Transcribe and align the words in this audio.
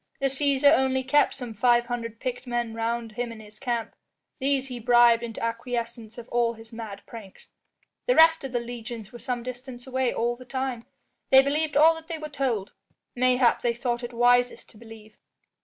"The 0.19 0.29
Cæsar 0.29 0.75
only 0.75 1.03
kept 1.03 1.35
some 1.35 1.53
five 1.53 1.85
hundred 1.85 2.19
picked 2.19 2.47
men 2.47 2.73
round 2.73 3.11
him 3.11 3.31
in 3.31 3.39
his 3.39 3.59
camp. 3.59 3.93
These 4.39 4.67
he 4.67 4.79
bribed 4.79 5.21
into 5.21 5.43
acquiescence 5.43 6.17
of 6.17 6.27
all 6.29 6.53
his 6.53 6.73
mad 6.73 7.03
pranks. 7.05 7.49
The 8.07 8.15
rest 8.15 8.43
of 8.43 8.51
the 8.51 8.59
legions 8.59 9.13
were 9.13 9.19
some 9.19 9.43
distance 9.43 9.85
away 9.85 10.11
all 10.11 10.35
the 10.35 10.43
time. 10.43 10.87
They 11.29 11.43
believed 11.43 11.77
all 11.77 11.93
that 11.93 12.07
they 12.07 12.17
were 12.17 12.29
told; 12.29 12.71
mayhap 13.15 13.61
they 13.61 13.75
thought 13.75 14.03
it 14.03 14.11
wisest 14.11 14.69
to 14.71 14.77
believe." 14.77 15.19